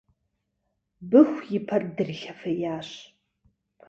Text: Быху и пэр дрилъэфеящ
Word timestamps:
Быху 1.09 1.41
и 1.55 1.57
пэр 1.67 1.83
дрилъэфеящ 1.95 2.89